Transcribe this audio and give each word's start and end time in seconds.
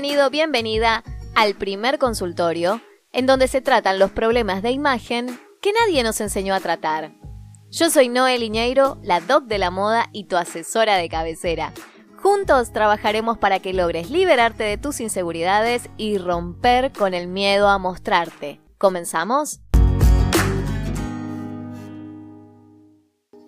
Bienvenido, 0.00 0.30
bienvenida 0.30 1.02
al 1.34 1.56
primer 1.56 1.98
consultorio, 1.98 2.80
en 3.10 3.26
donde 3.26 3.48
se 3.48 3.60
tratan 3.60 3.98
los 3.98 4.12
problemas 4.12 4.62
de 4.62 4.70
imagen 4.70 5.40
que 5.60 5.72
nadie 5.72 6.04
nos 6.04 6.20
enseñó 6.20 6.54
a 6.54 6.60
tratar. 6.60 7.14
Yo 7.68 7.90
soy 7.90 8.08
Noel 8.08 8.44
Iñeiro, 8.44 9.00
la 9.02 9.20
doc 9.20 9.46
de 9.46 9.58
la 9.58 9.72
moda 9.72 10.08
y 10.12 10.26
tu 10.26 10.36
asesora 10.36 10.98
de 10.98 11.08
cabecera. 11.08 11.72
Juntos 12.16 12.72
trabajaremos 12.72 13.38
para 13.38 13.58
que 13.58 13.72
logres 13.72 14.08
liberarte 14.08 14.62
de 14.62 14.78
tus 14.78 15.00
inseguridades 15.00 15.90
y 15.96 16.18
romper 16.18 16.92
con 16.92 17.12
el 17.12 17.26
miedo 17.26 17.66
a 17.66 17.78
mostrarte. 17.78 18.60
¿Comenzamos? 18.78 19.62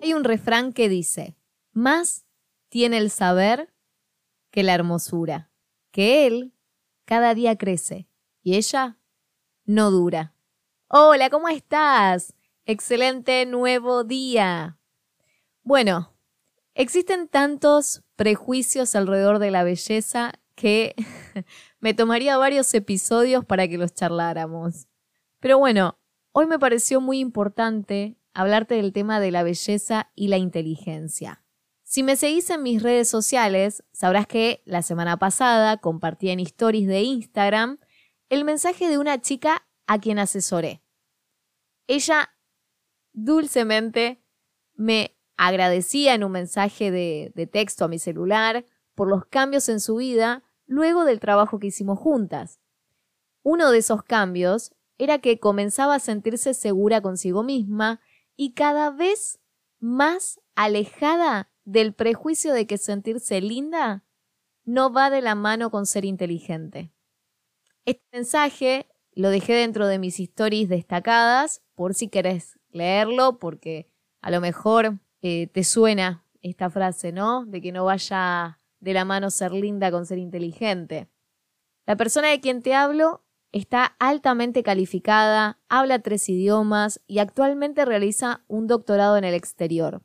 Hay 0.01 0.13
un 0.13 0.25
refrán 0.25 0.73
que 0.73 0.89
dice, 0.89 1.37
más 1.71 2.25
tiene 2.67 2.97
el 2.97 3.09
saber 3.09 3.73
que 4.51 4.63
la 4.63 4.73
hermosura, 4.73 5.50
que 5.91 6.25
él 6.25 6.53
cada 7.05 7.35
día 7.35 7.57
crece 7.57 8.07
y 8.41 8.55
ella 8.55 8.97
no 9.65 9.91
dura. 9.91 10.33
Hola, 10.87 11.29
¿cómo 11.29 11.47
estás? 11.49 12.33
Excelente 12.65 13.45
nuevo 13.45 14.03
día. 14.03 14.77
Bueno, 15.63 16.13
existen 16.73 17.27
tantos 17.27 18.03
prejuicios 18.15 18.95
alrededor 18.95 19.39
de 19.39 19.51
la 19.51 19.63
belleza 19.63 20.33
que 20.55 20.95
me 21.79 21.93
tomaría 21.93 22.37
varios 22.37 22.73
episodios 22.73 23.45
para 23.45 23.67
que 23.67 23.77
los 23.77 23.93
charláramos. 23.93 24.87
Pero 25.39 25.57
bueno, 25.57 25.99
hoy 26.31 26.45
me 26.45 26.59
pareció 26.59 27.01
muy 27.01 27.19
importante 27.19 28.17
hablarte 28.33 28.75
del 28.75 28.93
tema 28.93 29.19
de 29.19 29.31
la 29.31 29.43
belleza 29.43 30.11
y 30.15 30.27
la 30.27 30.37
inteligencia. 30.37 31.43
Si 31.91 32.03
me 32.03 32.15
seguís 32.15 32.49
en 32.49 32.63
mis 32.63 32.81
redes 32.81 33.09
sociales, 33.09 33.83
sabrás 33.91 34.25
que 34.25 34.61
la 34.63 34.81
semana 34.81 35.17
pasada 35.17 35.75
compartí 35.75 36.29
en 36.29 36.39
stories 36.39 36.87
de 36.87 37.01
Instagram 37.01 37.79
el 38.29 38.45
mensaje 38.45 38.87
de 38.87 38.97
una 38.97 39.19
chica 39.19 39.67
a 39.87 39.99
quien 39.99 40.17
asesoré. 40.17 40.81
Ella 41.87 42.29
dulcemente 43.11 44.23
me 44.73 45.17
agradecía 45.35 46.13
en 46.13 46.23
un 46.23 46.31
mensaje 46.31 46.91
de, 46.91 47.33
de, 47.35 47.45
texto 47.45 47.83
a 47.83 47.89
mi 47.89 47.99
celular 47.99 48.63
por 48.95 49.09
los 49.09 49.25
cambios 49.25 49.67
en 49.67 49.81
su 49.81 49.97
vida 49.97 50.45
luego 50.67 51.03
del 51.03 51.19
trabajo 51.19 51.59
que 51.59 51.67
hicimos 51.67 51.99
juntas. 51.99 52.61
Uno 53.43 53.69
de 53.69 53.79
esos 53.79 54.01
cambios 54.01 54.73
era 54.97 55.19
que 55.19 55.41
comenzaba 55.41 55.95
a 55.95 55.99
sentirse 55.99 56.53
segura 56.53 57.01
consigo 57.01 57.43
misma 57.43 57.99
y 58.37 58.53
cada 58.53 58.91
vez 58.91 59.41
más 59.81 60.39
alejada 60.55 61.50
del 61.65 61.93
prejuicio 61.93 62.53
de 62.53 62.67
que 62.67 62.77
sentirse 62.77 63.41
linda 63.41 64.03
no 64.63 64.91
va 64.91 65.09
de 65.09 65.21
la 65.21 65.35
mano 65.35 65.71
con 65.71 65.85
ser 65.85 66.05
inteligente. 66.05 66.91
Este 67.85 68.03
mensaje 68.11 68.87
lo 69.13 69.29
dejé 69.29 69.53
dentro 69.53 69.87
de 69.87 69.99
mis 69.99 70.19
stories 70.19 70.69
destacadas 70.69 71.61
por 71.75 71.93
si 71.93 72.07
querés 72.07 72.59
leerlo, 72.69 73.39
porque 73.39 73.89
a 74.21 74.31
lo 74.31 74.39
mejor 74.39 74.99
eh, 75.21 75.47
te 75.47 75.63
suena 75.63 76.25
esta 76.41 76.69
frase, 76.69 77.11
¿no? 77.11 77.45
De 77.45 77.61
que 77.61 77.71
no 77.71 77.85
vaya 77.85 78.59
de 78.79 78.93
la 78.93 79.05
mano 79.05 79.29
ser 79.29 79.51
linda 79.51 79.91
con 79.91 80.05
ser 80.05 80.17
inteligente. 80.17 81.09
La 81.85 81.95
persona 81.95 82.29
de 82.29 82.39
quien 82.39 82.61
te 82.61 82.73
hablo 82.73 83.23
está 83.51 83.95
altamente 83.99 84.63
calificada, 84.63 85.59
habla 85.67 85.99
tres 85.99 86.29
idiomas 86.29 87.01
y 87.05 87.19
actualmente 87.19 87.85
realiza 87.85 88.43
un 88.47 88.67
doctorado 88.67 89.17
en 89.17 89.23
el 89.23 89.33
exterior. 89.33 90.01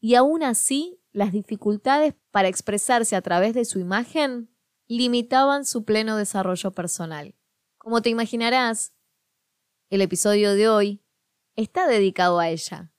Y 0.00 0.14
aún 0.14 0.42
así 0.42 1.00
las 1.12 1.32
dificultades 1.32 2.14
para 2.30 2.48
expresarse 2.48 3.16
a 3.16 3.22
través 3.22 3.54
de 3.54 3.64
su 3.64 3.78
imagen 3.78 4.50
limitaban 4.86 5.64
su 5.64 5.84
pleno 5.84 6.16
desarrollo 6.16 6.72
personal. 6.72 7.34
Como 7.78 8.02
te 8.02 8.10
imaginarás, 8.10 8.92
el 9.88 10.00
episodio 10.02 10.54
de 10.54 10.68
hoy 10.68 11.02
está 11.54 11.86
dedicado 11.86 12.38
a 12.38 12.50
ella 12.50 12.92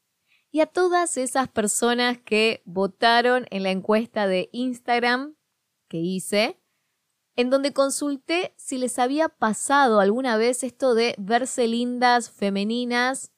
y 0.49 0.61
a 0.61 0.65
todas 0.65 1.17
esas 1.17 1.49
personas 1.49 2.17
que 2.17 2.63
votaron 2.65 3.45
en 3.51 3.63
la 3.63 3.69
encuesta 3.69 4.27
de 4.27 4.49
Instagram 4.51 5.35
que 5.87 5.97
hice, 5.97 6.59
en 7.35 7.49
donde 7.49 7.73
consulté 7.73 8.55
si 8.57 8.77
les 8.77 8.97
había 8.97 9.29
pasado 9.29 9.99
alguna 9.99 10.37
vez 10.37 10.63
esto 10.63 10.95
de 10.95 11.13
verse 11.19 11.67
lindas, 11.67 12.31
femeninas 12.31 13.31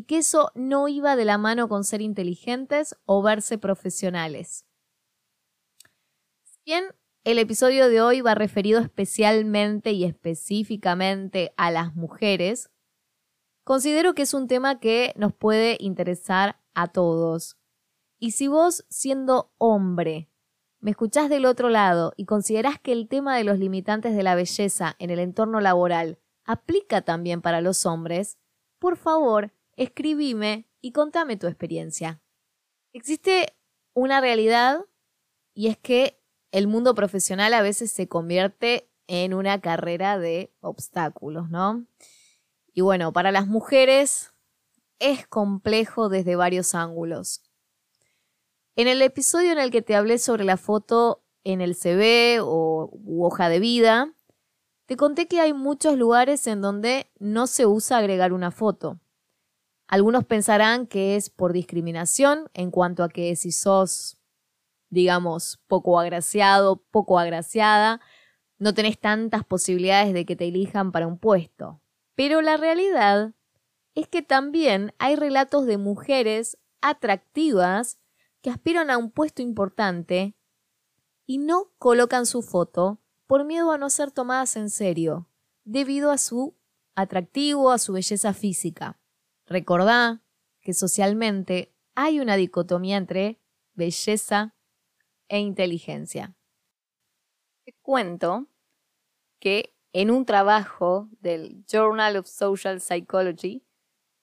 y 0.00 0.04
que 0.04 0.16
eso 0.16 0.50
no 0.54 0.88
iba 0.88 1.14
de 1.14 1.26
la 1.26 1.36
mano 1.36 1.68
con 1.68 1.84
ser 1.84 2.00
inteligentes 2.00 2.96
o 3.04 3.20
verse 3.20 3.58
profesionales. 3.58 4.64
Bien, 6.64 6.84
el 7.22 7.38
episodio 7.38 7.90
de 7.90 8.00
hoy 8.00 8.22
va 8.22 8.34
referido 8.34 8.80
especialmente 8.80 9.92
y 9.92 10.04
específicamente 10.04 11.52
a 11.58 11.70
las 11.70 11.94
mujeres. 11.96 12.70
Considero 13.62 14.14
que 14.14 14.22
es 14.22 14.32
un 14.32 14.48
tema 14.48 14.80
que 14.80 15.12
nos 15.16 15.34
puede 15.34 15.76
interesar 15.80 16.62
a 16.72 16.88
todos. 16.88 17.58
Y 18.18 18.30
si 18.30 18.48
vos, 18.48 18.86
siendo 18.88 19.52
hombre, 19.58 20.30
me 20.78 20.92
escuchás 20.92 21.28
del 21.28 21.44
otro 21.44 21.68
lado 21.68 22.14
y 22.16 22.24
considerás 22.24 22.80
que 22.80 22.92
el 22.92 23.06
tema 23.06 23.36
de 23.36 23.44
los 23.44 23.58
limitantes 23.58 24.16
de 24.16 24.22
la 24.22 24.34
belleza 24.34 24.96
en 24.98 25.10
el 25.10 25.18
entorno 25.18 25.60
laboral 25.60 26.18
aplica 26.46 27.02
también 27.02 27.42
para 27.42 27.60
los 27.60 27.84
hombres, 27.84 28.38
por 28.78 28.96
favor, 28.96 29.52
escribime 29.80 30.68
y 30.82 30.92
contame 30.92 31.38
tu 31.38 31.46
experiencia. 31.46 32.20
Existe 32.92 33.56
una 33.94 34.20
realidad 34.20 34.84
y 35.54 35.68
es 35.68 35.78
que 35.78 36.22
el 36.52 36.66
mundo 36.66 36.94
profesional 36.94 37.54
a 37.54 37.62
veces 37.62 37.90
se 37.90 38.06
convierte 38.06 38.90
en 39.06 39.32
una 39.32 39.58
carrera 39.60 40.18
de 40.18 40.52
obstáculos, 40.60 41.48
¿no? 41.48 41.86
Y 42.74 42.82
bueno, 42.82 43.14
para 43.14 43.32
las 43.32 43.46
mujeres 43.46 44.34
es 44.98 45.26
complejo 45.26 46.10
desde 46.10 46.36
varios 46.36 46.74
ángulos. 46.74 47.42
En 48.76 48.86
el 48.86 49.00
episodio 49.00 49.50
en 49.50 49.58
el 49.58 49.70
que 49.70 49.80
te 49.80 49.96
hablé 49.96 50.18
sobre 50.18 50.44
la 50.44 50.58
foto 50.58 51.24
en 51.42 51.62
el 51.62 51.74
CV 51.74 52.40
o 52.42 52.90
hoja 53.18 53.48
de 53.48 53.60
vida, 53.60 54.12
te 54.84 54.96
conté 54.96 55.26
que 55.26 55.40
hay 55.40 55.54
muchos 55.54 55.96
lugares 55.96 56.46
en 56.46 56.60
donde 56.60 57.10
no 57.18 57.46
se 57.46 57.64
usa 57.64 57.96
agregar 57.96 58.34
una 58.34 58.50
foto. 58.50 59.00
Algunos 59.90 60.24
pensarán 60.24 60.86
que 60.86 61.16
es 61.16 61.30
por 61.30 61.52
discriminación 61.52 62.48
en 62.54 62.70
cuanto 62.70 63.02
a 63.02 63.08
que 63.08 63.34
si 63.34 63.50
sos, 63.50 64.18
digamos, 64.88 65.60
poco 65.66 65.98
agraciado, 65.98 66.84
poco 66.92 67.18
agraciada, 67.18 68.00
no 68.56 68.72
tenés 68.72 69.00
tantas 69.00 69.44
posibilidades 69.44 70.14
de 70.14 70.24
que 70.24 70.36
te 70.36 70.46
elijan 70.46 70.92
para 70.92 71.08
un 71.08 71.18
puesto. 71.18 71.82
Pero 72.14 72.40
la 72.40 72.56
realidad 72.56 73.34
es 73.96 74.06
que 74.06 74.22
también 74.22 74.94
hay 75.00 75.16
relatos 75.16 75.66
de 75.66 75.76
mujeres 75.76 76.56
atractivas 76.80 77.98
que 78.42 78.50
aspiran 78.50 78.90
a 78.90 78.96
un 78.96 79.10
puesto 79.10 79.42
importante 79.42 80.36
y 81.26 81.38
no 81.38 81.72
colocan 81.78 82.26
su 82.26 82.42
foto 82.42 83.00
por 83.26 83.44
miedo 83.44 83.72
a 83.72 83.78
no 83.78 83.90
ser 83.90 84.12
tomadas 84.12 84.54
en 84.54 84.70
serio, 84.70 85.28
debido 85.64 86.12
a 86.12 86.18
su 86.18 86.56
atractivo, 86.94 87.72
a 87.72 87.78
su 87.78 87.92
belleza 87.92 88.32
física. 88.32 88.99
Recordá 89.50 90.22
que 90.60 90.72
socialmente 90.72 91.74
hay 91.96 92.20
una 92.20 92.36
dicotomía 92.36 92.96
entre 92.96 93.40
belleza 93.74 94.54
e 95.28 95.40
inteligencia. 95.40 96.36
Te 97.64 97.74
cuento 97.82 98.46
que 99.40 99.76
en 99.92 100.12
un 100.12 100.24
trabajo 100.24 101.08
del 101.20 101.64
Journal 101.66 102.16
of 102.16 102.28
Social 102.28 102.80
Psychology 102.80 103.66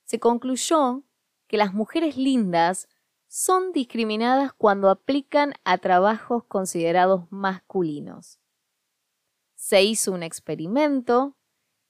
se 0.05 0.17
concluyó 0.17 1.03
que 1.47 1.57
las 1.57 1.73
mujeres 1.73 2.15
lindas 2.15 2.87
son 3.27 3.73
discriminadas 3.73 4.53
cuando 4.53 4.89
aplican 4.89 5.55
a 5.65 5.77
trabajos 5.77 6.45
considerados 6.45 7.29
masculinos. 7.29 8.39
Se 9.55 9.83
hizo 9.83 10.13
un 10.13 10.23
experimento 10.23 11.35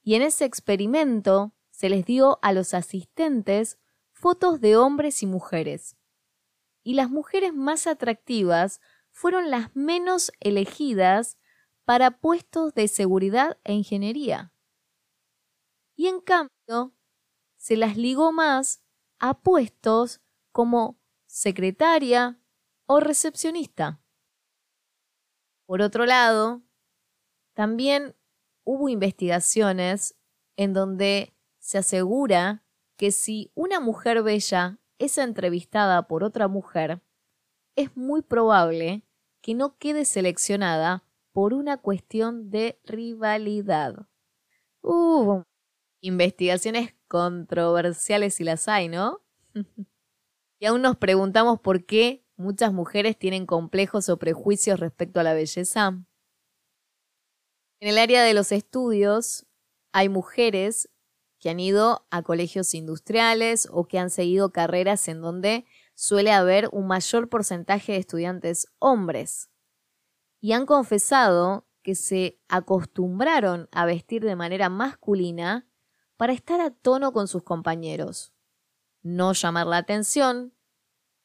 y 0.02 0.16
en 0.16 0.24
ese 0.24 0.46
experimento 0.46 1.54
se 1.78 1.90
les 1.90 2.08
dio 2.08 2.40
a 2.42 2.54
los 2.54 2.74
asistentes 2.74 3.78
fotos 4.12 4.62
de 4.62 4.76
hombres 4.76 5.22
y 5.22 5.28
mujeres. 5.28 5.96
Y 6.82 6.96
las 6.96 7.12
mujeres 7.12 7.54
más 7.54 7.86
atractivas 7.86 8.82
fueron 9.12 9.52
las 9.52 9.76
menos 9.76 10.32
elegidas 10.40 11.38
para 11.86 12.20
puestos 12.20 12.74
de 12.74 12.88
seguridad 12.88 13.60
e 13.64 13.74
ingeniería. 13.74 14.52
Y 15.96 16.08
en 16.08 16.20
cambio, 16.20 16.96
se 17.58 17.78
las 17.78 17.96
ligó 17.96 18.32
más 18.32 18.82
a 19.20 19.40
puestos 19.40 20.20
como 20.52 21.00
secretaria 21.28 22.42
o 22.88 23.00
recepcionista. 23.02 24.02
Por 25.68 25.84
otro 25.84 26.08
lado, 26.08 26.64
también 27.54 28.16
hubo 28.64 28.90
investigaciones 28.90 30.16
en 30.56 30.74
donde 30.74 31.37
se 31.68 31.78
asegura 31.78 32.64
que 32.96 33.12
si 33.12 33.52
una 33.54 33.82
mujer 33.82 34.24
bella 34.24 34.80
es 35.00 35.18
entrevistada 35.18 36.08
por 36.08 36.24
otra 36.24 36.48
mujer, 36.48 37.02
es 37.76 37.98
muy 37.98 38.22
probable 38.22 39.04
que 39.42 39.54
no 39.54 39.78
quede 39.78 40.06
seleccionada 40.06 41.04
por 41.34 41.54
una 41.54 41.76
cuestión 41.76 42.50
de 42.50 42.80
rivalidad. 42.86 44.08
Uh, 44.82 45.44
investigaciones 46.00 46.96
controversiales 47.10 48.36
si 48.36 48.46
las 48.46 48.70
hay, 48.70 48.88
¿no? 48.88 49.22
y 50.62 50.68
aún 50.68 50.82
nos 50.82 50.96
preguntamos 50.96 51.60
por 51.60 51.86
qué 51.86 52.26
muchas 52.38 52.72
mujeres 52.72 53.20
tienen 53.20 53.46
complejos 53.46 54.08
o 54.08 54.18
prejuicios 54.18 54.80
respecto 54.80 55.20
a 55.20 55.24
la 55.24 55.34
belleza. 55.34 55.90
En 57.82 57.90
el 57.90 57.98
área 57.98 58.24
de 58.24 58.34
los 58.34 58.54
estudios 58.54 59.46
hay 59.92 60.08
mujeres 60.08 60.90
que 61.48 61.52
han 61.52 61.62
ido 61.62 62.06
a 62.12 62.24
colegios 62.24 62.74
industriales 62.74 63.70
o 63.72 63.88
que 63.88 64.00
han 64.00 64.10
seguido 64.10 64.52
carreras 64.52 65.08
en 65.08 65.22
donde 65.22 65.66
suele 65.96 66.34
haber 66.34 66.68
un 66.74 66.88
mayor 66.88 67.30
porcentaje 67.30 67.94
de 67.94 68.00
estudiantes 68.00 68.68
hombres. 68.80 69.50
Y 70.42 70.52
han 70.52 70.66
confesado 70.66 71.66
que 71.84 71.96
se 71.96 72.42
acostumbraron 72.50 73.70
a 73.72 73.86
vestir 73.86 74.26
de 74.26 74.36
manera 74.36 74.68
masculina 74.68 75.70
para 76.18 76.34
estar 76.34 76.60
a 76.60 76.72
tono 76.72 77.14
con 77.14 77.30
sus 77.30 77.44
compañeros, 77.44 78.34
no 79.02 79.32
llamar 79.32 79.68
la 79.68 79.78
atención 79.78 80.54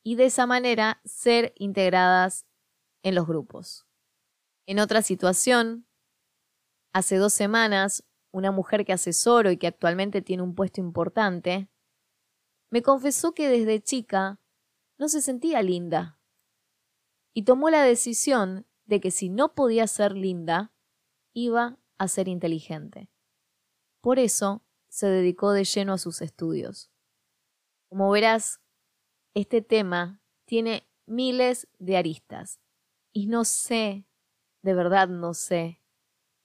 y 0.04 0.14
de 0.14 0.26
esa 0.26 0.46
manera 0.46 1.00
ser 1.04 1.52
integradas 1.56 2.46
en 3.02 3.16
los 3.16 3.26
grupos. 3.26 3.88
En 4.66 4.78
otra 4.78 5.02
situación, 5.02 5.88
hace 6.92 7.16
dos 7.16 7.32
semanas, 7.32 8.04
una 8.32 8.50
mujer 8.50 8.84
que 8.84 8.92
asesoro 8.92 9.50
y 9.50 9.56
que 9.56 9.68
actualmente 9.68 10.22
tiene 10.22 10.42
un 10.42 10.54
puesto 10.54 10.80
importante, 10.80 11.68
me 12.70 12.82
confesó 12.82 13.34
que 13.34 13.48
desde 13.48 13.82
chica 13.82 14.40
no 14.98 15.08
se 15.08 15.20
sentía 15.20 15.62
linda 15.62 16.18
y 17.34 17.44
tomó 17.44 17.70
la 17.70 17.82
decisión 17.82 18.66
de 18.86 19.00
que 19.00 19.10
si 19.10 19.28
no 19.28 19.54
podía 19.54 19.86
ser 19.86 20.12
linda, 20.12 20.72
iba 21.34 21.78
a 21.98 22.08
ser 22.08 22.28
inteligente. 22.28 23.10
Por 24.00 24.18
eso 24.18 24.64
se 24.88 25.06
dedicó 25.06 25.52
de 25.52 25.64
lleno 25.64 25.92
a 25.94 25.98
sus 25.98 26.20
estudios. 26.20 26.90
Como 27.88 28.10
verás, 28.10 28.60
este 29.34 29.62
tema 29.62 30.22
tiene 30.44 30.88
miles 31.06 31.68
de 31.78 31.96
aristas 31.96 32.60
y 33.12 33.26
no 33.26 33.44
sé, 33.44 34.06
de 34.62 34.74
verdad 34.74 35.08
no 35.08 35.34
sé, 35.34 35.81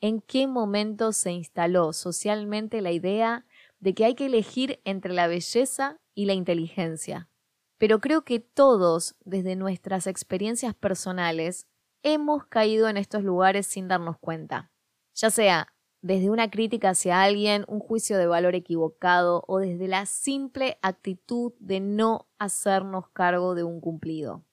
en 0.02 0.22
qué 0.22 0.48
momento 0.48 1.12
se 1.12 1.32
instaló 1.32 1.94
socialmente 1.94 2.82
la 2.82 2.92
idea 2.92 3.46
de 3.80 3.94
que 3.94 4.06
hay 4.06 4.16
que 4.16 4.28
elegir 4.28 4.82
entre 4.86 5.14
la 5.14 5.28
belleza 5.28 6.00
y 6.14 6.26
la 6.26 6.34
inteligencia. 6.34 7.30
Pero 7.78 8.00
creo 8.00 8.24
que 8.24 8.40
todos, 8.40 9.16
desde 9.24 9.56
nuestras 9.56 10.08
experiencias 10.08 10.74
personales, 10.74 11.68
hemos 12.04 12.46
caído 12.46 12.90
en 12.90 12.98
estos 12.98 13.24
lugares 13.24 13.68
sin 13.68 13.88
darnos 13.88 14.18
cuenta. 14.18 14.72
Ya 15.14 15.30
sea 15.30 15.74
desde 16.02 16.30
una 16.30 16.50
crítica 16.50 16.92
hacia 16.92 17.22
alguien, 17.22 17.66
un 17.68 17.80
juicio 17.80 18.18
de 18.18 18.28
valor 18.28 18.56
equivocado 18.56 19.44
o 19.48 19.60
desde 19.60 19.88
la 19.88 20.06
simple 20.06 20.78
actitud 20.82 21.54
de 21.60 21.80
no 21.80 22.28
hacernos 22.38 23.10
cargo 23.10 23.56
de 23.56 23.64
un 23.64 23.82
cumplido. 23.82 24.44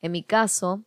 En 0.00 0.12
mi 0.12 0.22
caso, 0.22 0.84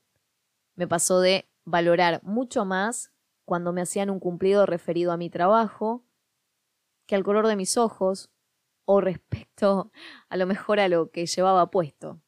me 0.75 0.88
pasó 0.88 1.21
de 1.21 1.50
valorar 1.63 2.21
mucho 2.23 2.65
más 2.65 3.11
cuando 3.49 3.73
me 3.73 3.81
hacían 3.81 4.11
un 4.11 4.19
cumplido 4.19 4.67
referido 4.67 5.11
a 5.11 5.17
mi 5.17 5.31
trabajo 5.31 6.05
que 7.07 7.15
al 7.15 7.23
color 7.23 7.47
de 7.47 7.55
mis 7.55 7.77
ojos 7.77 8.29
o 8.85 9.01
respecto 9.01 9.91
a 10.29 10.37
lo 10.37 10.45
mejor 10.45 10.79
a 10.79 10.87
lo 10.87 11.09
que 11.09 11.25
llevaba 11.25 11.71
puesto. 11.71 12.21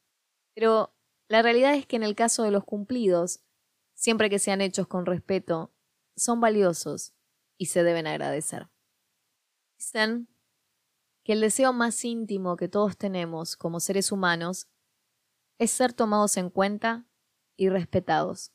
Pero 0.55 0.95
la 1.27 1.43
realidad 1.43 1.75
es 1.75 1.85
que 1.85 1.95
en 1.95 2.01
el 2.01 2.15
caso 2.15 2.41
de 2.41 2.49
los 2.49 2.63
cumplidos, 2.63 3.43
siempre 3.93 4.31
que 4.31 4.39
sean 4.39 4.61
hechos 4.61 4.87
con 4.87 5.05
respeto, 5.05 5.71
son 6.15 6.41
valiosos 6.41 7.13
y 7.55 7.67
se 7.67 7.83
deben 7.83 8.07
agradecer. 8.07 8.71
Dicen 9.77 10.27
que 11.23 11.33
el 11.33 11.41
deseo 11.41 11.71
más 11.71 12.03
íntimo 12.03 12.57
que 12.57 12.67
todos 12.67 12.97
tenemos 12.97 13.55
como 13.55 13.79
seres 13.79 14.11
humanos 14.11 14.67
es 15.59 15.69
ser 15.69 15.93
tomados 15.93 16.35
en 16.37 16.49
cuenta 16.49 17.05
y 17.57 17.69
respetados. 17.69 18.51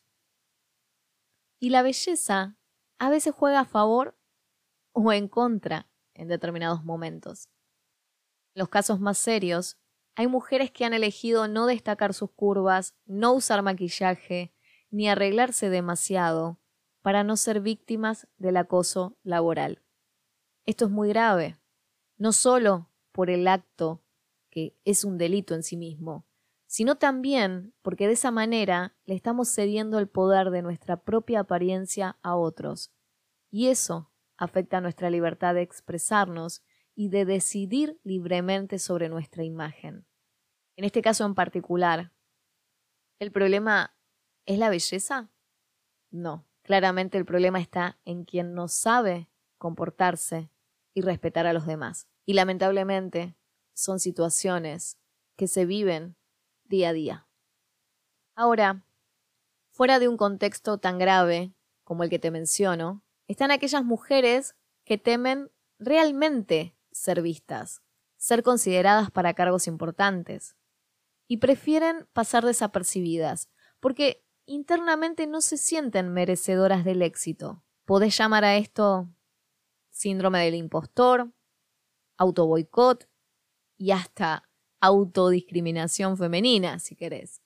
Y 1.59 1.71
la 1.71 1.83
belleza 1.83 2.57
a 2.99 3.11
veces 3.11 3.35
juega 3.35 3.61
a 3.61 3.65
favor 3.65 4.19
o 4.93 5.13
en 5.13 5.29
contra 5.29 5.91
en 6.15 6.29
determinados 6.29 6.85
momentos. 6.85 7.49
En 8.55 8.61
los 8.61 8.69
casos 8.69 9.01
más 9.01 9.19
serios, 9.19 9.79
hay 10.15 10.27
mujeres 10.27 10.71
que 10.71 10.85
han 10.85 10.95
elegido 10.95 11.47
no 11.47 11.67
destacar 11.67 12.15
sus 12.15 12.31
curvas, 12.31 12.95
no 13.05 13.35
usar 13.35 13.63
maquillaje, 13.63 14.55
ni 14.91 15.09
arreglarse 15.09 15.69
demasiado, 15.69 16.59
para 17.03 17.23
no 17.23 17.37
ser 17.37 17.61
víctimas 17.61 18.27
del 18.39 18.57
acoso 18.57 19.19
laboral. 19.23 19.83
Esto 20.65 20.87
es 20.87 20.91
muy 20.91 21.09
grave, 21.09 21.59
no 22.17 22.33
solo 22.33 22.91
por 23.13 23.31
el 23.31 23.47
acto, 23.47 24.03
que 24.51 24.77
es 24.85 25.05
un 25.05 25.19
delito 25.19 25.55
en 25.55 25.63
sí 25.63 25.77
mismo, 25.77 26.26
sino 26.77 26.97
también 26.97 27.73
porque 27.81 28.07
de 28.07 28.13
esa 28.13 28.31
manera 28.31 28.95
le 29.07 29.15
estamos 29.15 29.49
cediendo 29.49 29.99
el 29.99 30.11
poder 30.11 30.51
de 30.51 30.61
nuestra 30.61 30.99
propia 30.99 31.41
apariencia 31.41 32.19
a 32.21 32.37
otros. 32.37 32.93
Y 33.51 33.69
eso 33.69 34.13
afecta 34.37 34.83
nuestra 34.83 35.09
libertad 35.09 35.55
de 35.55 35.63
expresarnos 35.63 36.63
y 36.95 37.09
de 37.09 37.25
decidir 37.25 37.99
libremente 38.05 38.79
sobre 38.79 39.09
nuestra 39.09 39.43
imagen. 39.43 40.07
En 40.77 40.85
este 40.85 41.01
caso 41.01 41.25
en 41.25 41.35
particular, 41.35 42.13
¿el 43.21 43.33
problema 43.33 43.97
es 44.45 44.59
la 44.59 44.69
belleza? 44.69 45.31
No. 46.11 46.47
Claramente 46.61 47.17
el 47.17 47.25
problema 47.25 47.59
está 47.59 47.99
en 48.05 48.27
quien 48.27 48.53
no 48.53 48.69
sabe 48.69 49.31
comportarse 49.57 50.51
y 50.93 51.01
respetar 51.01 51.47
a 51.47 51.55
los 51.55 51.65
demás. 51.65 52.07
Y 52.27 52.35
lamentablemente 52.35 53.35
son 53.73 53.99
situaciones 53.99 54.99
que 55.37 55.49
se 55.49 55.65
viven 55.65 56.19
día 56.69 56.91
a 56.91 56.93
día. 56.93 57.29
Ahora, 58.35 58.85
fuera 59.71 59.99
de 59.99 60.09
un 60.09 60.17
contexto 60.17 60.79
tan 60.79 60.99
grave 60.99 61.55
como 61.85 62.03
el 62.03 62.11
que 62.11 62.19
te 62.19 62.31
menciono, 62.31 63.03
están 63.29 63.51
aquellas 63.51 63.85
mujeres 63.85 64.57
que 64.85 64.99
temen 64.99 65.51
realmente 65.79 66.77
ser 66.91 67.23
vistas, 67.23 67.83
ser 68.17 68.43
consideradas 68.43 69.11
para 69.11 69.35
cargos 69.35 69.67
importantes, 69.67 70.57
y 71.29 71.39
prefieren 71.39 72.09
pasar 72.13 72.45
desapercibiboicotas, 72.45 73.51
porque 73.81 74.25
internamente 74.47 75.27
no 75.27 75.41
se 75.41 75.57
sienten 75.57 76.13
merecedoras 76.13 76.85
del 76.85 77.03
éxito. 77.03 77.65
Podés 77.85 78.17
llamar 78.17 78.45
a 78.45 78.57
esto 78.57 79.09
síndrome 79.91 80.45
del 80.45 80.55
impostor, 80.55 81.33
autoboicot 82.17 83.09
y 83.77 83.91
hasta 83.91 84.49
autodiscriminación 84.81 86.17
femenina, 86.17 86.79
si 86.79 86.97
querés. 86.97 87.43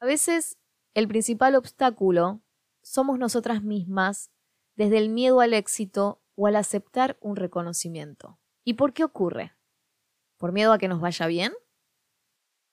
A 0.00 0.06
veces 0.06 0.58
el 0.94 1.08
principal 1.08 1.54
obstáculo 1.54 2.42
somos 2.82 3.18
nosotras 3.18 3.62
mismas 3.62 4.30
desde 4.76 4.98
el 4.98 5.08
miedo 5.08 5.40
al 5.40 5.54
éxito 5.54 6.22
o 6.34 6.46
al 6.46 6.56
aceptar 6.56 7.16
un 7.20 7.36
reconocimiento. 7.36 8.38
¿Y 8.64 8.74
por 8.74 8.92
qué 8.92 9.04
ocurre? 9.04 9.54
¿Por 10.36 10.52
miedo 10.52 10.72
a 10.72 10.78
que 10.78 10.88
nos 10.88 11.00
vaya 11.00 11.26
bien? 11.26 11.52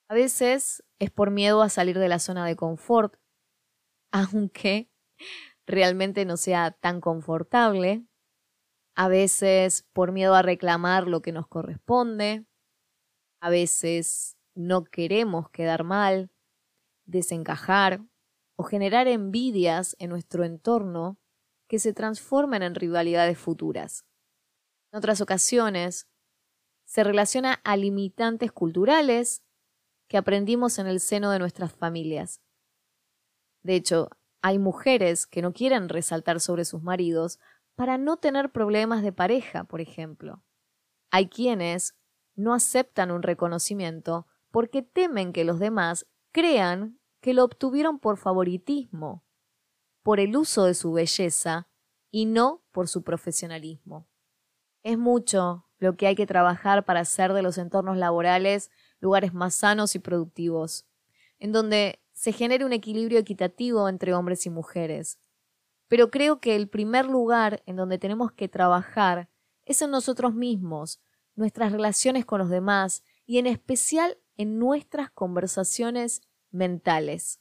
A 0.09 0.13
veces 0.13 0.83
es 0.99 1.09
por 1.11 1.31
miedo 1.31 1.61
a 1.61 1.69
salir 1.69 1.97
de 1.97 2.09
la 2.09 2.19
zona 2.19 2.45
de 2.45 2.55
confort 2.55 3.15
aunque 4.11 4.91
realmente 5.65 6.25
no 6.25 6.37
sea 6.37 6.71
tan 6.71 7.01
confortable, 7.01 8.05
a 8.95 9.07
veces 9.07 9.87
por 9.93 10.11
miedo 10.11 10.35
a 10.35 10.41
reclamar 10.41 11.07
lo 11.07 11.21
que 11.21 11.31
nos 11.31 11.47
corresponde, 11.47 12.45
a 13.41 13.49
veces 13.49 14.37
no 14.55 14.85
queremos 14.85 15.49
quedar 15.49 15.83
mal, 15.83 16.31
desencajar 17.05 18.01
o 18.55 18.63
generar 18.63 19.07
envidias 19.07 19.97
en 19.99 20.09
nuestro 20.09 20.45
entorno 20.45 21.19
que 21.67 21.79
se 21.79 21.93
transformen 21.93 22.63
en 22.63 22.75
rivalidades 22.75 23.37
futuras. 23.37 24.05
En 24.93 24.99
otras 24.99 25.19
ocasiones, 25.19 26.07
se 26.85 27.03
relaciona 27.03 27.53
a 27.65 27.75
limitantes 27.75 28.53
culturales 28.53 29.43
que 30.07 30.17
aprendimos 30.17 30.79
en 30.79 30.87
el 30.87 30.99
seno 31.01 31.31
de 31.31 31.39
nuestras 31.39 31.73
familias 31.73 32.41
de 33.63 33.75
hecho, 33.75 34.09
hay 34.41 34.57
mujeres 34.57 35.27
que 35.27 35.41
no 35.41 35.53
quieren 35.53 35.89
resaltar 35.89 36.39
sobre 36.39 36.65
sus 36.65 36.81
maridos 36.81 37.39
para 37.75 37.97
no 37.97 38.17
tener 38.17 38.51
problemas 38.51 39.03
de 39.03 39.11
pareja, 39.11 39.63
por 39.65 39.81
ejemplo. 39.81 40.43
Hay 41.11 41.27
quienes 41.27 41.95
no 42.35 42.53
aceptan 42.53 43.11
un 43.11 43.23
reconocimiento 43.23 44.27
porque 44.51 44.81
temen 44.81 45.33
que 45.33 45.43
los 45.43 45.59
demás 45.59 46.07
crean 46.31 46.99
que 47.19 47.33
lo 47.33 47.43
obtuvieron 47.43 47.99
por 47.99 48.17
favoritismo, 48.17 49.23
por 50.03 50.19
el 50.19 50.35
uso 50.35 50.65
de 50.65 50.73
su 50.73 50.91
belleza 50.91 51.67
y 52.09 52.25
no 52.25 52.63
por 52.71 52.87
su 52.87 53.03
profesionalismo. 53.03 54.07
Es 54.83 54.97
mucho 54.97 55.67
lo 55.77 55.95
que 55.95 56.07
hay 56.07 56.15
que 56.15 56.25
trabajar 56.25 56.85
para 56.85 57.01
hacer 57.01 57.33
de 57.33 57.41
los 57.41 57.57
entornos 57.57 57.97
laborales 57.97 58.71
lugares 58.99 59.33
más 59.33 59.55
sanos 59.55 59.95
y 59.95 59.99
productivos, 59.99 60.85
en 61.39 61.51
donde 61.51 61.99
se 62.13 62.31
genere 62.31 62.65
un 62.65 62.73
equilibrio 62.73 63.19
equitativo 63.19 63.89
entre 63.89 64.13
hombres 64.13 64.45
y 64.45 64.49
mujeres. 64.49 65.19
pero 65.87 66.09
creo 66.09 66.39
que 66.39 66.55
el 66.55 66.69
primer 66.69 67.05
lugar 67.05 67.63
en 67.65 67.75
donde 67.75 67.97
tenemos 67.97 68.31
que 68.31 68.47
trabajar 68.47 69.27
es 69.65 69.81
en 69.81 69.91
nosotros 69.91 70.33
mismos, 70.33 71.01
nuestras 71.35 71.71
relaciones 71.71 72.25
con 72.25 72.39
los 72.39 72.49
demás 72.49 73.03
y 73.25 73.37
en 73.37 73.47
especial 73.47 74.17
en 74.37 74.59
nuestras 74.59 75.11
conversaciones 75.11 76.21
mentales. 76.49 77.39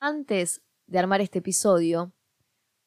Antes 0.00 0.62
de 0.86 0.98
armar 0.98 1.20
este 1.20 1.38
episodio, 1.38 2.12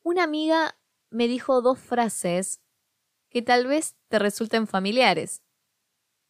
una 0.04 0.24
amiga 0.24 0.78
me 1.10 1.28
dijo 1.28 1.62
dos 1.62 1.80
frases 1.80 2.62
que 3.30 3.42
tal 3.42 3.68
vez 3.68 3.96
te 4.08 4.20
resulten 4.20 4.68
familiares. 4.68 5.44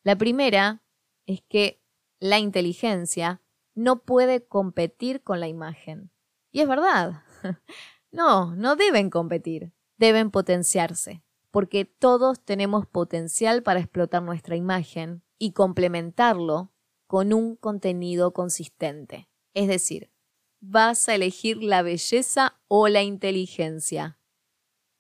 La 0.04 0.16
primera 0.16 0.84
es 1.26 1.42
que 1.42 1.84
la 2.20 2.40
inteligencia 2.40 3.42
no 3.76 4.04
puede 4.04 4.48
competir 4.48 5.22
con 5.22 5.40
la 5.40 5.48
imagen. 5.48 6.12
Y 6.52 6.62
es 6.62 6.68
verdad. 6.68 7.24
No, 8.10 8.56
no 8.56 8.78
deben 8.78 9.10
competir, 9.10 9.74
deben 9.98 10.32
potenciarse, 10.32 11.24
porque 11.58 11.86
todos 11.86 12.40
tenemos 12.46 12.86
potencial 12.86 13.64
para 13.64 13.80
explotar 13.80 14.22
nuestra 14.22 14.56
imagen 14.56 15.24
y 15.40 15.54
complementarlo 15.54 16.72
con 17.08 17.34
un 17.34 17.56
contenido 17.56 18.32
consistente. 18.32 19.28
Es 19.56 19.68
decir, 19.68 20.12
vas 20.60 21.10
a 21.10 21.16
elegir 21.16 21.64
la 21.64 21.82
belleza 21.82 22.62
o 22.68 22.90
la 22.90 23.02
inteligencia. 23.02 24.20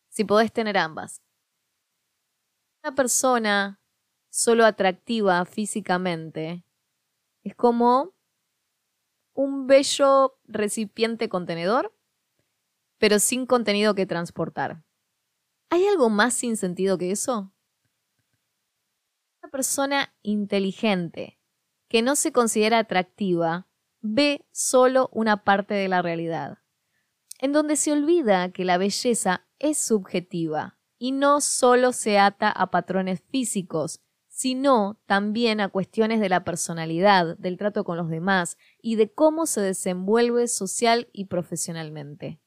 Si 0.09 0.23
podés 0.23 0.51
tener 0.51 0.79
ambas. 0.79 1.21
Una 2.83 2.95
persona 2.95 3.79
solo 4.31 4.65
atractiva 4.65 5.45
físicamente 5.45 6.65
es 7.43 7.53
como 7.53 8.15
un 9.35 9.67
bello 9.67 10.39
recipiente 10.45 11.29
contenedor, 11.29 11.95
pero 12.97 13.19
sin 13.19 13.45
contenido 13.45 13.93
que 13.93 14.07
transportar. 14.07 14.86
¿Hay 15.69 15.85
algo 15.85 16.09
más 16.09 16.33
sin 16.33 16.57
sentido 16.57 16.97
que 16.97 17.11
eso? 17.11 17.53
Una 19.41 19.51
persona 19.51 20.15
inteligente 20.21 21.39
que 21.89 22.01
no 22.01 22.15
se 22.15 22.31
considera 22.31 22.79
atractiva 22.79 23.67
ve 24.01 24.45
solo 24.51 25.09
una 25.11 25.43
parte 25.43 25.73
de 25.73 25.87
la 25.87 26.01
realidad, 26.01 26.59
en 27.39 27.51
donde 27.51 27.75
se 27.75 27.91
olvida 27.91 28.51
que 28.51 28.65
la 28.65 28.77
belleza 28.77 29.47
es 29.59 29.77
subjetiva 29.77 30.77
y 30.97 31.11
no 31.11 31.41
solo 31.41 31.91
se 31.91 32.17
ata 32.17 32.49
a 32.49 32.71
patrones 32.71 33.21
físicos, 33.29 34.01
sino 34.27 35.01
también 35.05 35.59
a 35.61 35.69
cuestiones 35.69 36.19
de 36.19 36.29
la 36.29 36.43
personalidad, 36.43 37.37
del 37.37 37.57
trato 37.57 37.83
con 37.83 37.97
los 37.97 38.09
demás 38.09 38.57
y 38.81 38.95
de 38.95 39.11
cómo 39.11 39.45
se 39.45 39.61
desenvuelve 39.61 40.47
social 40.47 41.09
y 41.11 41.25
profesionalmente. 41.25 42.39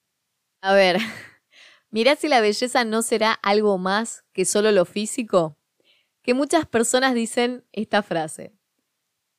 A 0.60 0.72
ver, 0.72 0.98
mirá 1.90 2.16
si 2.16 2.28
la 2.28 2.40
belleza 2.40 2.84
no 2.84 3.02
será 3.02 3.32
algo 3.32 3.78
más 3.78 4.24
que 4.32 4.44
solo 4.44 4.72
lo 4.72 4.84
físico. 4.84 5.56
Que 6.22 6.34
muchas 6.34 6.66
personas 6.66 7.14
dicen 7.14 7.64
esta 7.72 8.02
frase. 8.02 8.54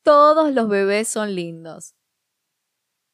Todos 0.03 0.53
los 0.53 0.67
bebés 0.67 1.08
son 1.08 1.36
lindos. 1.36 1.96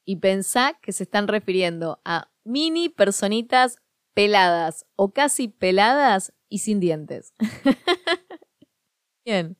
Y 0.04 0.16
pensá 0.16 0.78
que 0.80 0.92
se 0.92 1.02
están 1.02 1.28
refiriendo 1.28 2.00
a 2.04 2.30
mini 2.44 2.88
personitas 2.88 3.76
peladas 4.14 4.86
o 4.96 5.12
casi 5.12 5.48
peladas 5.48 6.32
y 6.48 6.58
sin 6.58 6.80
dientes. 6.80 7.34
Bien. 9.24 9.56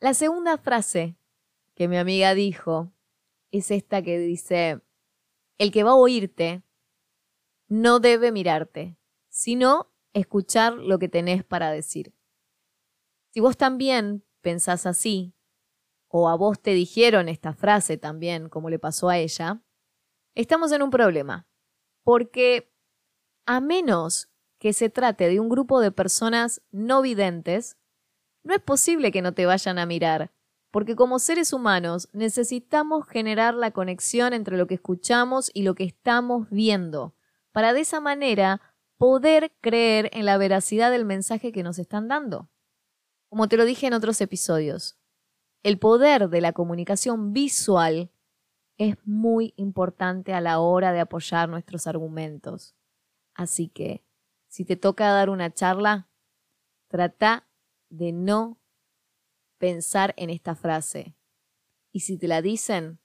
La 0.00 0.14
segunda 0.14 0.58
frase 0.58 1.16
que 1.74 1.88
mi 1.88 1.96
amiga 1.96 2.34
dijo 2.34 2.92
es 3.52 3.70
esta 3.70 4.02
que 4.02 4.18
dice, 4.18 4.80
el 5.58 5.72
que 5.72 5.84
va 5.84 5.92
a 5.92 5.96
oírte 5.96 6.62
no 7.68 8.00
debe 8.00 8.32
mirarte, 8.32 8.97
sino 9.38 9.92
escuchar 10.14 10.72
lo 10.72 10.98
que 10.98 11.08
tenés 11.08 11.44
para 11.44 11.70
decir. 11.70 12.12
Si 13.30 13.38
vos 13.38 13.56
también 13.56 14.24
pensás 14.40 14.84
así, 14.84 15.32
o 16.08 16.28
a 16.28 16.34
vos 16.34 16.60
te 16.60 16.72
dijeron 16.72 17.28
esta 17.28 17.54
frase 17.54 17.98
también, 17.98 18.48
como 18.48 18.68
le 18.68 18.80
pasó 18.80 19.08
a 19.08 19.18
ella, 19.18 19.62
estamos 20.34 20.72
en 20.72 20.82
un 20.82 20.90
problema, 20.90 21.46
porque 22.02 22.74
a 23.46 23.60
menos 23.60 24.28
que 24.58 24.72
se 24.72 24.90
trate 24.90 25.28
de 25.28 25.38
un 25.38 25.48
grupo 25.48 25.80
de 25.80 25.92
personas 25.92 26.60
no 26.72 27.00
videntes, 27.00 27.76
no 28.42 28.54
es 28.54 28.60
posible 28.60 29.12
que 29.12 29.22
no 29.22 29.34
te 29.34 29.46
vayan 29.46 29.78
a 29.78 29.86
mirar, 29.86 30.32
porque 30.72 30.96
como 30.96 31.20
seres 31.20 31.52
humanos 31.52 32.08
necesitamos 32.12 33.06
generar 33.06 33.54
la 33.54 33.70
conexión 33.70 34.32
entre 34.32 34.56
lo 34.56 34.66
que 34.66 34.74
escuchamos 34.74 35.48
y 35.54 35.62
lo 35.62 35.76
que 35.76 35.84
estamos 35.84 36.50
viendo, 36.50 37.14
para 37.52 37.72
de 37.72 37.82
esa 37.82 38.00
manera 38.00 38.67
poder 38.98 39.52
creer 39.60 40.10
en 40.12 40.26
la 40.26 40.36
veracidad 40.36 40.90
del 40.90 41.04
mensaje 41.04 41.52
que 41.52 41.62
nos 41.62 41.78
están 41.78 42.08
dando. 42.08 42.50
Como 43.28 43.48
te 43.48 43.56
lo 43.56 43.64
dije 43.64 43.86
en 43.86 43.94
otros 43.94 44.20
episodios, 44.20 44.98
el 45.62 45.78
poder 45.78 46.28
de 46.28 46.40
la 46.40 46.52
comunicación 46.52 47.32
visual 47.32 48.10
es 48.76 48.96
muy 49.04 49.54
importante 49.56 50.32
a 50.34 50.40
la 50.40 50.60
hora 50.60 50.92
de 50.92 51.00
apoyar 51.00 51.48
nuestros 51.48 51.86
argumentos. 51.86 52.76
Así 53.34 53.68
que, 53.68 54.04
si 54.48 54.64
te 54.64 54.76
toca 54.76 55.10
dar 55.10 55.30
una 55.30 55.52
charla, 55.52 56.08
trata 56.88 57.48
de 57.90 58.12
no 58.12 58.58
pensar 59.58 60.14
en 60.16 60.30
esta 60.30 60.54
frase. 60.54 61.16
Y 61.92 62.00
si 62.00 62.18
te 62.18 62.28
la 62.28 62.40
dicen, 62.40 63.00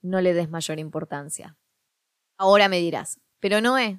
no 0.00 0.20
le 0.20 0.32
des 0.32 0.48
mayor 0.48 0.78
importancia. 0.78 1.56
Ahora 2.36 2.68
me 2.68 2.78
dirás, 2.78 3.20
pero 3.40 3.60
no 3.60 3.78
es. 3.78 3.98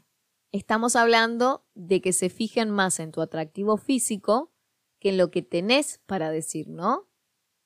Estamos 0.51 0.96
hablando 0.96 1.65
de 1.75 2.01
que 2.01 2.12
se 2.12 2.29
fijen 2.29 2.72
más 2.72 3.00
en 3.00 3.12
tu 3.12 3.22
atractivo 3.22 3.77
físico 3.77 4.51
que 5.00 5.10
en 5.10 5.18
lo 5.18 5.32
que 5.32 5.41
tenés 5.41 6.00
para 6.06 6.32
decir, 6.32 6.68
¿no? 6.68 7.08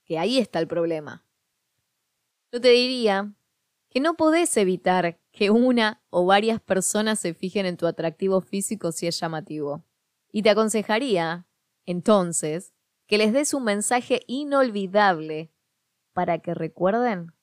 Que 0.06 0.20
ahí 0.20 0.38
está 0.38 0.60
el 0.60 0.68
problema. 0.68 1.25
Yo 2.52 2.60
te 2.60 2.70
diría 2.70 3.34
que 3.90 4.00
no 4.00 4.16
podés 4.16 4.56
evitar 4.58 5.20
que 5.32 5.50
una 5.50 6.04
o 6.10 6.25
varias 6.25 6.62
personas 6.62 7.20
se 7.20 7.34
fijen 7.34 7.66
en 7.66 7.78
tu 7.78 7.88
atractivo 7.88 8.42
físico 8.42 8.92
si 8.92 9.08
es 9.08 9.20
llamativo. 9.20 9.86
Y 10.32 10.44
te 10.44 10.50
aconsejaría 10.50 11.48
entonces, 11.86 12.74
que 13.08 13.18
les 13.18 13.34
des 13.34 13.54
un 13.54 13.63
mensaje 13.63 14.22
inolvidable 14.28 15.52
para 16.13 16.40
que 16.40 16.54
recuerden 16.54 17.34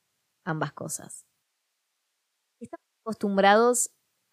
ambas 0.45 0.73
cosas. 0.73 1.27
Estamos 2.59 2.87
acostumbrados 3.03 3.91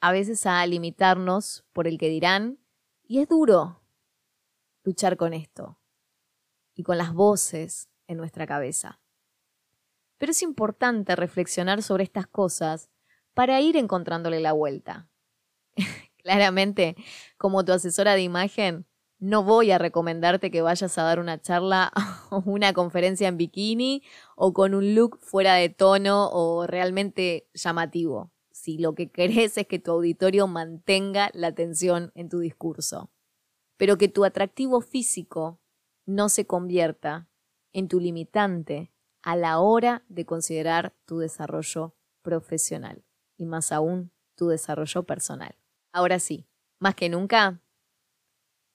a 0.08 0.12
veces 0.14 0.46
a 0.46 0.66
limitarnos 0.66 1.66
por 1.74 1.86
el 1.86 1.98
que 1.98 2.08
dirán 2.08 2.60
y 3.04 3.20
es 3.20 3.28
duro 3.28 3.82
luchar 4.84 5.18
con 5.18 5.34
esto 5.34 5.82
y 6.74 6.84
con 6.84 6.98
las 6.98 7.14
voces 7.14 7.90
en 8.08 8.16
nuestra 8.16 8.48
cabeza. 8.48 9.02
Pero 10.18 10.32
es 10.32 10.42
importante 10.42 11.14
reflexionar 11.18 11.84
sobre 11.84 12.06
estas 12.06 12.26
cosas 12.26 12.90
para 13.34 13.60
ir 13.60 13.76
encontrándole 13.76 14.40
la 14.40 14.54
vuelta. 14.54 15.10
Claramente, 16.24 16.96
como 17.36 17.66
tu 17.66 17.74
asesora 17.74 18.16
de 18.16 18.22
imagen, 18.22 18.88
no 19.20 19.44
voy 19.44 19.72
a 19.72 19.78
recomendarte 19.78 20.52
que 20.52 20.62
vayas 20.62 20.98
a 20.98 21.04
dar 21.04 21.20
una 21.20 21.42
charla 21.42 21.92
o 22.30 22.44
una 22.46 22.72
conferencia 22.72 23.28
en 23.28 23.36
bikini 23.36 24.04
o 24.38 24.54
con 24.54 24.74
un 24.74 24.96
look 24.96 25.20
fuera 25.22 25.56
de 25.56 25.68
tono 25.68 26.30
o 26.32 26.66
realmente 26.66 27.50
llamativo. 27.54 28.32
Si 28.68 28.78
lo 28.78 28.96
que 28.96 29.10
querés 29.10 29.58
es 29.58 29.66
que 29.66 29.80
tu 29.80 29.92
auditorio 29.92 30.46
mantenga 30.46 31.32
la 31.34 31.48
atención 31.48 32.12
en 32.16 32.28
tu 32.28 32.40
discurso. 32.40 33.10
Pero 33.78 33.98
que 33.98 34.10
tu 34.10 34.26
atractivo 34.26 34.82
físico 34.82 35.62
no 36.06 36.28
se 36.28 36.46
convierta 36.46 37.30
en 37.72 37.88
tu 37.88 38.02
limitante 38.02 38.92
a 39.24 39.38
la 39.38 39.60
hora 39.60 40.04
de 40.10 40.26
considerar 40.26 40.94
tu 41.06 41.20
desarrollo 41.20 41.96
profesional 42.22 43.06
y 43.38 43.46
más 43.46 43.72
aún 43.72 44.12
tu 44.36 44.50
desarrollo 44.50 45.04
personal. 45.04 45.56
Ahora 45.94 46.20
sí, 46.20 46.46
más 46.78 46.96
que 46.96 47.08
nunca, 47.08 47.62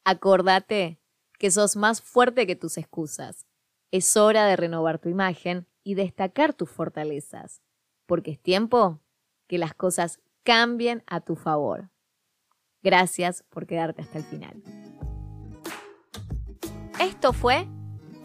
Acordate 0.05 1.03
que 1.39 1.51
sos 1.51 1.77
más 1.77 2.01
fuerte 2.01 2.47
que 2.47 2.57
tus 2.57 2.79
excusas. 2.79 3.47
Es 3.91 4.17
hora 4.17 4.47
de 4.47 4.57
renovar 4.57 4.99
tu 4.99 5.11
imagen 5.11 5.67
y 5.85 5.97
destacar 5.97 6.55
tus 6.55 6.71
fortalezas, 6.71 7.61
porque 8.07 8.31
es 8.31 8.41
tiempo 8.41 9.02
que 9.53 9.59
las 9.59 9.75
cosas 9.75 10.19
cambien 10.45 11.05
a 11.07 11.21
tu 11.21 11.37
favor. 11.37 11.91
Gracias 12.83 13.45
por 13.51 13.67
quedarte 13.67 14.01
hasta 14.01 14.17
el 14.17 14.25
final. 14.25 14.63
Esto 16.99 17.35
fue 17.35 17.69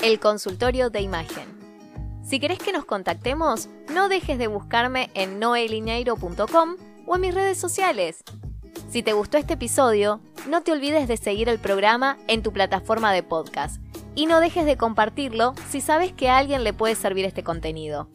el 0.01 0.21
consultorio 0.21 0.89
de 0.89 1.01
imagen. 1.01 1.43
Si 2.23 2.39
querés 2.39 2.59
que 2.59 2.71
nos 2.71 2.85
contactemos, 2.85 3.67
no 3.93 4.07
dejes 4.07 4.37
de 4.37 4.47
buscarme 4.47 5.11
en 5.15 5.37
noelineiro.com 5.37 6.77
o 7.05 7.15
en 7.15 7.21
mis 7.21 7.35
redes 7.35 7.57
sociales. 7.57 8.23
Si 8.89 9.03
te 9.03 9.11
gustó 9.11 9.37
este 9.37 9.55
episodio, 9.55 10.21
no 10.47 10.63
te 10.63 10.71
olvides 10.71 11.09
de 11.09 11.17
seguir 11.17 11.49
el 11.49 11.59
programa 11.59 12.17
en 12.27 12.41
tu 12.41 12.53
plataforma 12.53 13.11
de 13.11 13.23
podcast 13.23 13.81
y 14.15 14.27
no 14.27 14.39
dejes 14.39 14.65
de 14.65 14.77
compartirlo 14.77 15.55
si 15.69 15.81
sabes 15.81 16.13
que 16.13 16.29
a 16.29 16.37
alguien 16.37 16.63
le 16.63 16.71
puede 16.71 16.95
servir 16.95 17.25
este 17.25 17.43
contenido. 17.43 18.07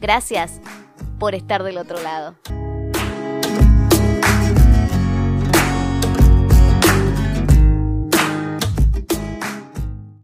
Gracias 0.00 0.62
por 1.18 1.34
estar 1.34 1.62
del 1.62 1.78
otro 1.78 2.00
lado. 2.02 2.34